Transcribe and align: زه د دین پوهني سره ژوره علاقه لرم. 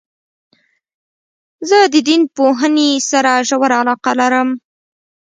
زه 1.69 1.79
د 1.93 1.95
دین 2.07 2.21
پوهني 2.35 2.89
سره 3.09 3.31
ژوره 3.47 3.75
علاقه 3.81 4.11
لرم. 4.19 4.49